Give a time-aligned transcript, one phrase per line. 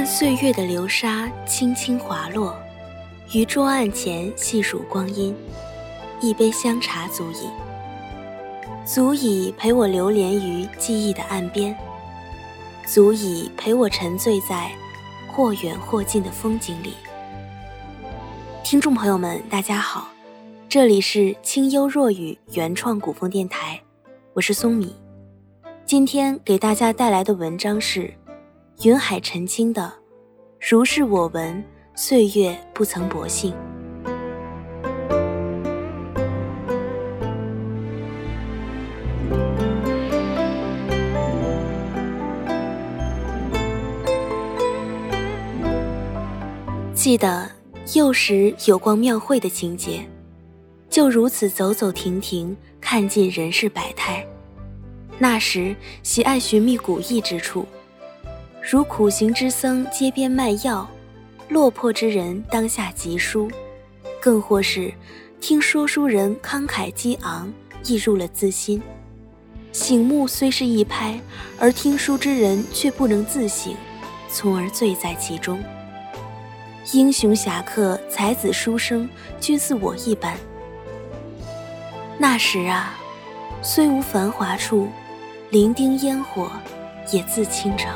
[0.00, 2.56] 任岁月的流沙轻轻滑落，
[3.34, 5.36] 于桌案前细数光阴，
[6.22, 7.50] 一杯香茶足矣，
[8.86, 11.76] 足以陪我流连于记忆的岸边，
[12.86, 14.70] 足以陪我沉醉在
[15.28, 16.94] 或远或近的风景里。
[18.64, 20.08] 听众朋友们，大家好，
[20.66, 23.78] 这里是清幽若雨原创古风电台，
[24.32, 24.96] 我是松米，
[25.84, 28.14] 今天给大家带来的文章是。
[28.82, 29.92] 云海澄清的，
[30.58, 31.62] 如是我闻，
[31.94, 33.52] 岁月不曾薄幸。
[46.94, 47.50] 记得
[47.94, 50.00] 幼时有逛庙会的情节，
[50.88, 54.26] 就如此走走停停，看尽人世百态。
[55.18, 57.66] 那时喜爱寻觅古意之处。
[58.70, 60.88] 如苦行之僧街边卖药，
[61.48, 63.50] 落魄之人当下集书，
[64.20, 64.94] 更或是
[65.40, 68.80] 听说书人慷慨激昂，溢入了自心。
[69.72, 71.20] 醒目虽是一拍，
[71.58, 73.74] 而听书之人却不能自省，
[74.28, 75.60] 从而醉在其中。
[76.92, 80.36] 英雄侠客、才子书生均似我一般。
[82.18, 82.96] 那时啊，
[83.62, 84.86] 虽无繁华处，
[85.50, 86.52] 零丁烟火
[87.10, 87.92] 也自倾城。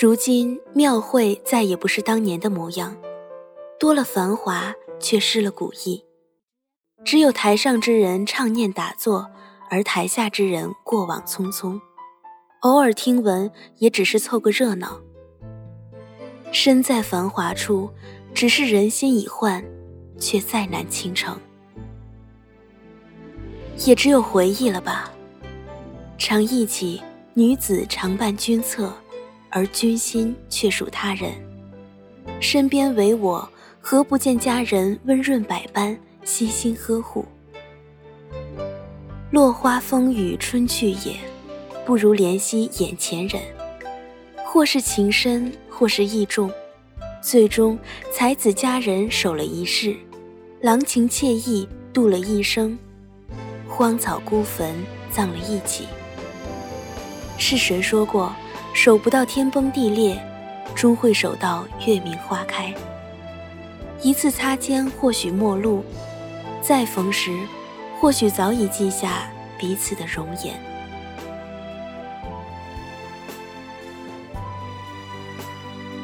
[0.00, 2.96] 如今庙会再也不是当年的模样，
[3.80, 6.04] 多了繁华，却失了古意。
[7.04, 9.28] 只有台上之人唱念打坐，
[9.68, 11.80] 而台下之人过往匆匆，
[12.60, 15.00] 偶尔听闻也只是凑个热闹。
[16.52, 17.90] 身在繁华处，
[18.32, 19.64] 只是人心已换，
[20.16, 21.36] 却再难倾城。
[23.84, 25.10] 也只有回忆了吧。
[26.16, 27.02] 常忆起
[27.34, 28.92] 女子常伴君侧。
[29.50, 31.32] 而君心却属他人，
[32.40, 33.48] 身边唯我，
[33.80, 37.24] 何不见佳人温润百般，悉心呵护？
[39.30, 41.16] 落花风雨春去也，
[41.84, 43.42] 不如怜惜眼前人。
[44.44, 46.50] 或是情深，或是意重，
[47.20, 47.78] 最终
[48.12, 49.94] 才子佳人守了一世，
[50.60, 52.78] 郎情妾意度了一生，
[53.68, 54.74] 荒草孤坟
[55.10, 55.86] 葬了一起。
[57.36, 58.34] 是谁说过？
[58.80, 60.16] 守不到天崩地裂，
[60.72, 62.72] 终会守到月明花开。
[64.00, 65.82] 一次擦肩，或许陌路；
[66.62, 67.36] 再逢时，
[67.98, 69.28] 或许早已记下
[69.58, 70.54] 彼此的容颜。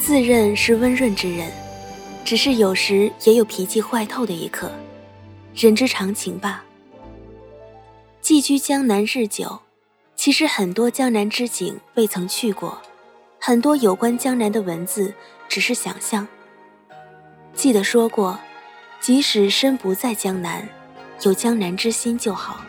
[0.00, 1.48] 自认是温润之人，
[2.24, 4.72] 只是有时也有脾气坏透的一刻，
[5.54, 6.64] 人之常情吧。
[8.20, 9.60] 寄居江南日久。
[10.16, 12.80] 其实很多江南之景未曾去过，
[13.38, 15.12] 很多有关江南的文字
[15.46, 16.26] 只是想象。
[17.52, 18.36] 记得说过，
[18.98, 20.66] 即使身不在江南，
[21.22, 22.60] 有江南之心就好。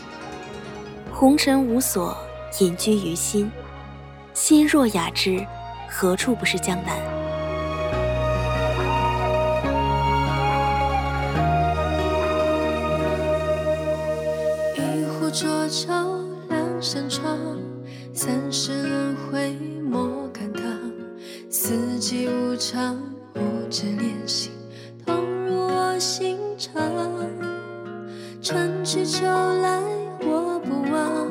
[1.11, 2.15] 红尘无所，
[2.59, 3.49] 隐居于心，
[4.33, 5.43] 心若雅致，
[5.89, 6.95] 何处不是江南？
[14.75, 16.06] 一壶浊酒。
[16.87, 17.37] 山窗，
[18.13, 20.61] 三世轮回莫看他。
[21.49, 22.97] 四季无常，
[23.33, 24.51] 不知怜惜，
[25.05, 26.81] 痛入我心肠。
[28.41, 29.81] 春去秋来
[30.21, 31.27] 我不忘，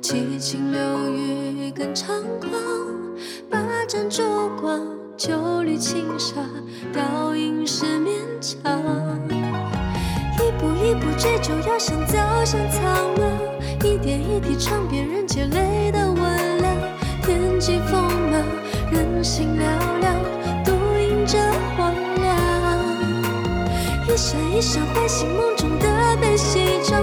[0.00, 2.50] 七情六欲更猖狂。
[3.50, 4.22] 八盏烛
[4.58, 4.80] 光，
[5.18, 6.36] 九缕轻纱，
[6.94, 8.82] 倒影是勉强。
[10.38, 13.43] 一步一步追就要想走向苍茫。
[13.84, 16.16] 一点一滴尝遍人间泪的温
[16.62, 16.74] 凉，
[17.20, 18.38] 天际风马，
[18.90, 19.64] 人心寥
[20.00, 20.06] 寥，
[20.64, 21.38] 独饮着
[21.76, 21.92] 荒
[22.22, 22.34] 凉。
[24.08, 26.98] 一闪一闪唤醒梦中的悲喜中，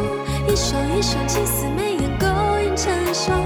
[0.48, 2.26] 一双一双青丝眉眼勾
[2.66, 3.41] 引成双，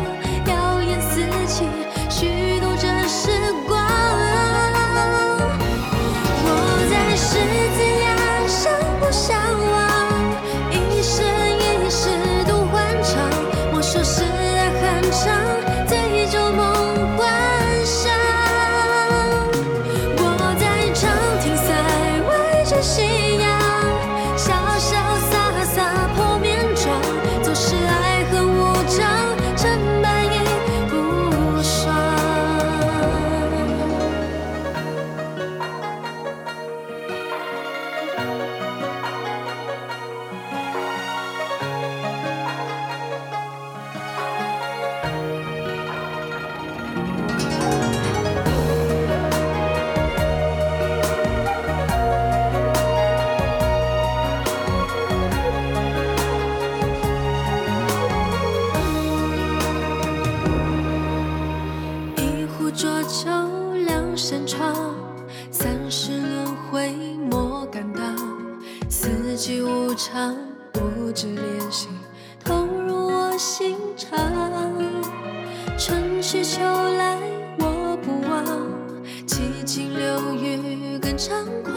[80.66, 81.30] 六欲更猖
[81.62, 81.76] 狂，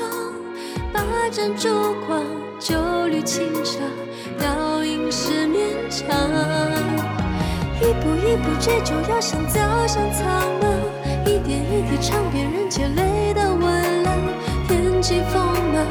[0.95, 1.69] 把盏烛
[2.07, 2.25] 光，
[2.59, 2.75] 九
[3.07, 3.81] 缕轻纱，
[4.41, 6.09] 倒影是勉强。
[7.83, 10.65] 一步一步追逐，要想走向苍茫。
[11.27, 14.17] 一点一滴尝遍人间泪的温凉，
[14.67, 15.43] 天际锋
[15.75, 15.87] 芒，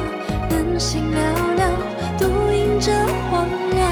[0.50, 1.16] 人心寥
[1.56, 1.70] 寥，
[2.18, 2.92] 独饮着
[3.30, 3.46] 荒
[3.76, 3.88] 凉。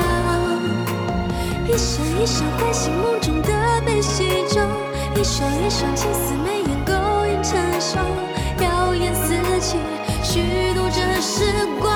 [1.69, 3.53] 一声一声唤醒梦中的
[3.85, 4.69] 悲喜中，
[5.15, 6.93] 一双一双青丝眉眼勾
[7.29, 8.05] 引成双，
[10.23, 11.43] 虚度这时
[11.81, 11.96] 光。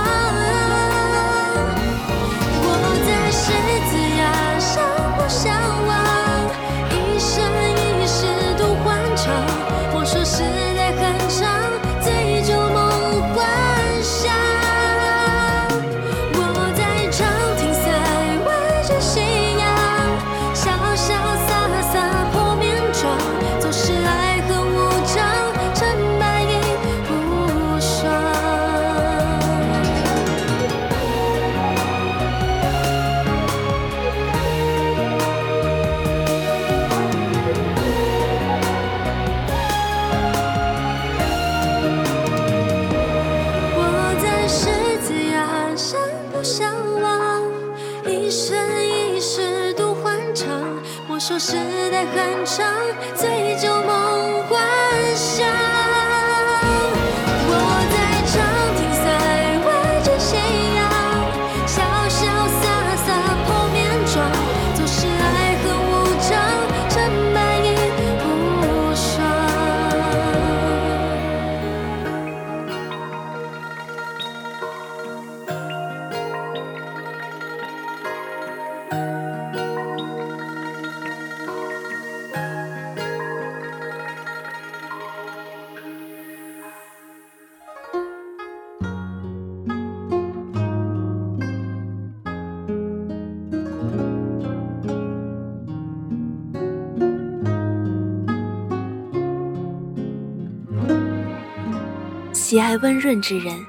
[102.50, 103.64] 喜爱温润之人，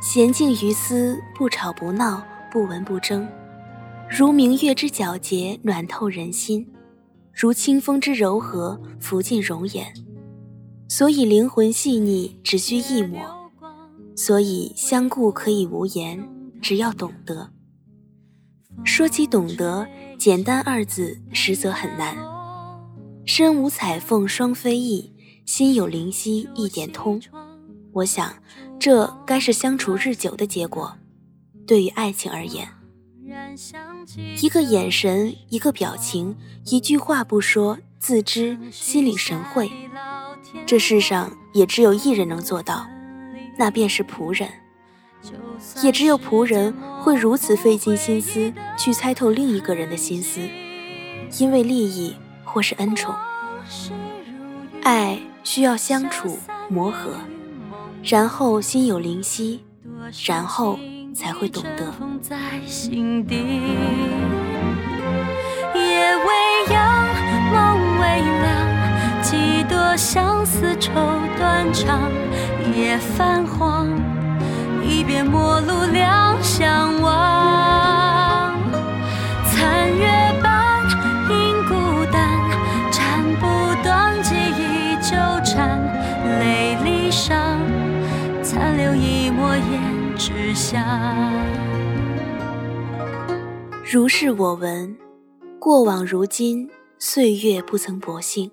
[0.00, 3.28] 娴静于斯，不吵不闹，不闻不争，
[4.08, 6.64] 如明月之皎洁，暖透人心；
[7.34, 9.92] 如清风之柔和，拂尽容颜。
[10.88, 13.20] 所以灵魂细腻，只需一抹；
[14.16, 16.26] 所以相顾可以无言，
[16.62, 17.50] 只要懂得。
[18.86, 19.86] 说起懂得，
[20.18, 22.16] 简单二字实则很难。
[23.26, 25.12] 身无彩凤双飞翼，
[25.44, 27.20] 心有灵犀一点通。
[27.92, 28.34] 我想，
[28.78, 30.96] 这该是相处日久的结果。
[31.66, 32.68] 对于爱情而言，
[34.40, 39.70] 一个眼神，一个表情，一句话不说，自知心领神会。
[40.64, 42.86] 这世上也只有一人能做到，
[43.58, 44.48] 那便是仆人。
[45.82, 50.40] 也只有仆人会如此费尽心思去猜透另一个人的心思，
[51.38, 52.14] 因为利益
[52.44, 53.14] 或是恩宠。
[54.82, 56.38] 爱需要相处
[56.70, 57.14] 磨合。
[58.08, 59.62] 然后心有灵犀，
[60.24, 60.78] 然后
[61.14, 61.92] 才会懂得。
[65.74, 67.06] 夜未央，
[67.52, 68.48] 梦未凉，
[69.22, 70.90] 几多相思愁
[71.36, 72.10] 断肠。
[72.74, 73.86] 夜泛黄，
[74.82, 77.67] 一别陌路两相望。
[93.90, 94.94] 如是我闻，
[95.58, 98.50] 过往如今，岁月不曾薄幸。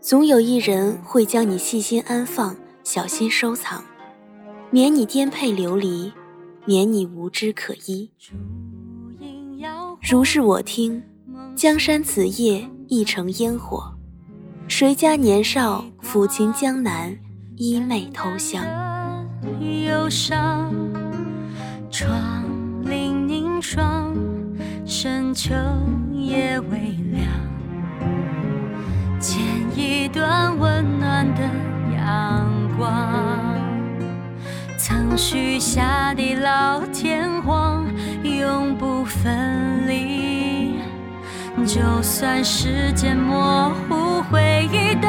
[0.00, 3.84] 总有一人会将你细心安放，小心收藏，
[4.70, 6.12] 免你颠沛流离，
[6.64, 8.10] 免你无枝可依。
[10.02, 11.00] 如是我听，
[11.54, 13.94] 江山此夜亦成烟火，
[14.66, 17.16] 谁家年少抚琴江南，
[17.56, 18.64] 衣袂偷香。
[19.86, 20.74] 忧伤，
[21.96, 22.44] 窗
[22.84, 24.12] 棂凝霜，
[24.84, 25.54] 深秋
[26.10, 26.76] 夜微
[27.12, 27.24] 凉，
[29.20, 29.40] 剪
[29.76, 31.42] 一段温暖的
[31.96, 32.90] 阳光。
[34.76, 37.86] 曾许下的老天荒，
[38.24, 40.80] 永不分离。
[41.64, 45.08] 就算时间模糊回忆的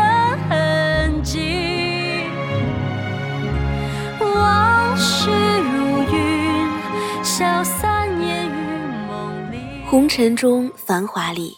[9.89, 11.57] 红尘中繁华里，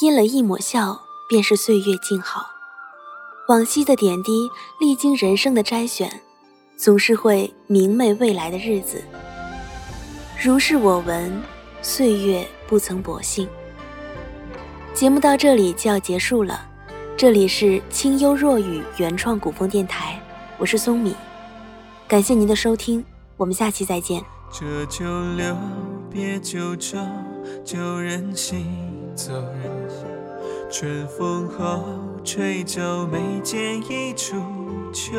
[0.00, 2.46] 因了一抹笑，便是岁月静好。
[3.48, 6.20] 往昔的点滴，历经人生的筛选，
[6.76, 9.02] 总是会明媚未来的日子。
[10.40, 11.42] 如是我闻，
[11.82, 13.48] 岁月不曾薄幸。
[14.94, 16.68] 节目到这里就要结束了，
[17.16, 20.20] 这里是清幽若雨原创古风电台，
[20.56, 21.16] 我是松米，
[22.06, 23.04] 感谢您的收听，
[23.36, 24.22] 我们下期再见。
[24.58, 25.54] 这就留，
[26.10, 26.96] 别就走，
[27.62, 28.64] 就任性
[29.14, 29.34] 走。
[30.70, 31.84] 春风后
[32.24, 34.34] 吹皱眉间一株
[34.94, 35.12] 秋。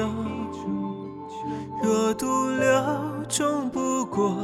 [1.83, 2.83] 若独留，
[3.29, 4.35] 终不过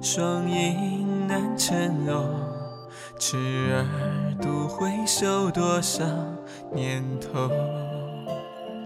[0.00, 2.24] 双影难成偶。
[3.18, 3.36] 痴
[3.74, 6.04] 儿独回首，多少
[6.72, 7.50] 年头。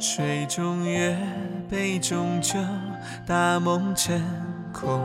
[0.01, 1.15] 水中月，
[1.69, 2.59] 杯中酒，
[3.27, 4.19] 大梦成。
[4.79, 5.01] 空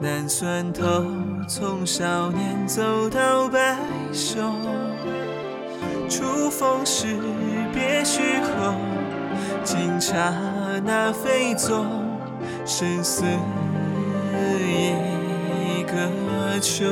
[0.00, 1.04] 难算透，
[1.46, 3.76] 从少年走到白
[4.14, 4.38] 首。
[6.08, 7.18] 初逢时
[7.74, 8.74] 别须后，
[9.62, 10.32] 惊刹
[10.86, 11.84] 那飞走，
[12.64, 13.24] 生死
[14.66, 16.86] 一个秋。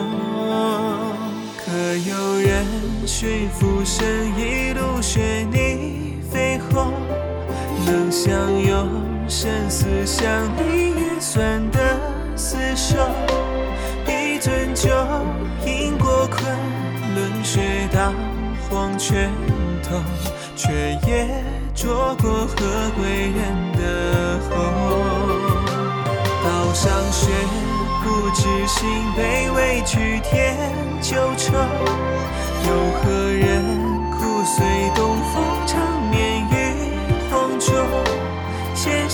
[1.64, 2.66] 可有人
[3.06, 6.92] 寻浮生一路雪泥飞鸿，
[7.86, 8.86] 能相拥，
[9.28, 10.88] 生死相离。
[11.20, 11.78] 算得
[12.36, 12.96] 厮守，
[14.06, 14.88] 一樽酒
[15.66, 16.40] 饮过昆
[17.14, 18.12] 仑雪，到
[18.70, 19.28] 黄泉
[19.82, 20.00] 头，
[20.54, 20.72] 却
[21.06, 21.28] 也
[21.74, 21.88] 酌
[22.22, 22.54] 过何
[22.96, 24.54] 贵人的喉。
[26.44, 27.28] 道上雪，
[28.04, 30.56] 不知心悲委屈添
[31.02, 31.52] 旧愁，
[32.64, 32.70] 有
[33.02, 33.64] 何人
[34.12, 35.78] 苦随东风长
[36.12, 36.37] 眠？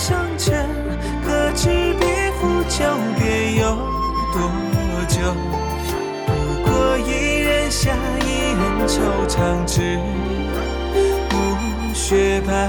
[0.04, 0.68] 相见，
[1.24, 1.50] 可。
[1.54, 2.84] 知别后，久
[3.16, 3.74] 别有
[4.34, 4.36] 多
[5.08, 5.16] 久？
[6.26, 9.96] 不过一人下，一人愁，长至
[11.30, 12.68] 暮雪白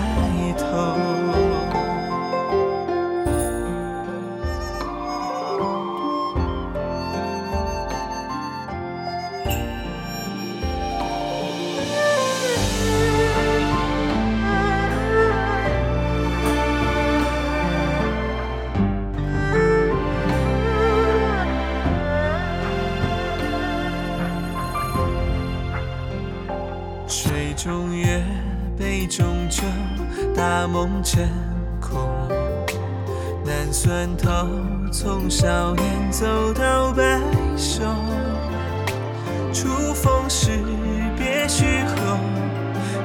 [0.57, 1.24] 头。
[33.85, 34.49] 转头。
[34.91, 37.21] 从少年走到白
[37.55, 37.83] 首，
[39.53, 40.49] 初逢时
[41.15, 42.17] 别须后，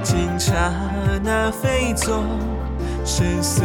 [0.03, 0.73] 惊刹
[1.23, 2.25] 那飞走，
[3.05, 3.61] 生死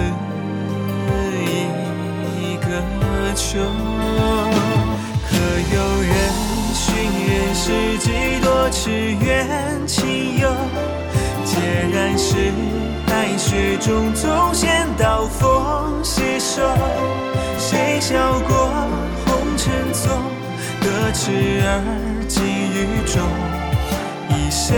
[2.38, 3.60] 一个秋。
[5.29, 5.38] 可
[5.74, 6.13] 有人
[6.74, 6.93] 寻
[7.29, 8.12] 人世几
[8.43, 8.89] 多痴
[9.22, 10.50] 缘情游，
[11.45, 12.85] 孑然是。
[13.07, 16.62] 白雪中总见刀锋携手，
[17.57, 18.15] 谁笑
[18.47, 18.69] 过
[19.25, 20.03] 红尘中，
[20.81, 21.69] 得痴儿
[22.27, 23.21] 寄雨中，
[24.29, 24.75] 一生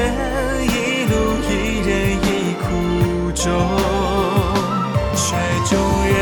[0.63, 1.12] 一路
[1.48, 1.51] 一
[1.88, 1.89] 人
[2.24, 2.25] 一
[2.62, 2.65] 苦
[3.34, 3.46] 衷。
[5.15, 5.36] 雪
[5.69, 6.15] 中人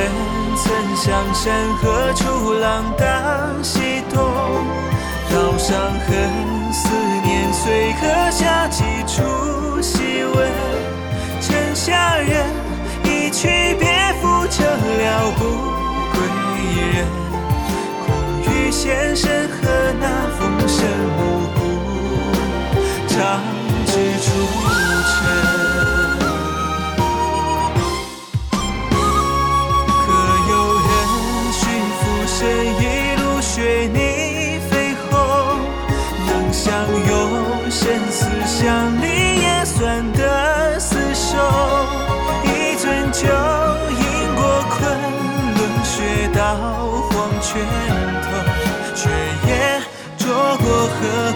[0.57, 0.63] 曾
[0.95, 1.43] 向山
[1.77, 3.05] 河处浪荡
[3.63, 4.23] 西东，
[5.31, 6.13] 道上痕，
[6.71, 6.89] 思
[7.23, 10.74] 念随刻下几处细问。
[11.85, 12.47] 下人
[13.03, 13.85] 一去别
[14.19, 15.43] 复，成了不
[16.09, 16.17] 归
[16.95, 17.05] 人。
[18.03, 18.07] 空
[18.41, 19.29] 余弦声
[46.55, 47.61] 摇晃拳
[48.23, 48.27] 头
[48.95, 49.09] 却
[49.47, 49.81] 也
[50.17, 51.33] 捉过河